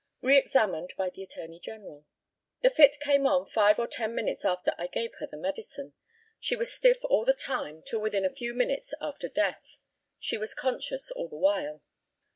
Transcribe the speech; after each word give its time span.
Re 0.23 0.35
examined 0.35 0.95
by 0.97 1.11
the 1.11 1.21
ATTORNEY 1.21 1.59
GENERAL: 1.59 2.07
The 2.63 2.71
fit 2.71 2.97
came 2.99 3.27
on 3.27 3.45
five 3.47 3.77
or 3.77 3.85
ten 3.85 4.15
minutes 4.15 4.43
after 4.43 4.73
I 4.75 4.87
gave 4.87 5.13
her 5.19 5.27
the 5.27 5.37
medicine. 5.37 5.93
She 6.39 6.55
was 6.55 6.73
stiff 6.73 6.97
all 7.03 7.23
the 7.23 7.35
time 7.35 7.83
till 7.83 8.01
within 8.01 8.25
a 8.25 8.33
few 8.33 8.55
minutes 8.55 8.95
after 8.99 9.29
death. 9.29 9.77
She 10.19 10.39
was 10.39 10.55
conscious 10.55 11.11
all 11.11 11.29
the 11.29 11.37
while. 11.37 11.83